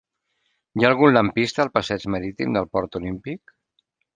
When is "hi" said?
0.79-0.85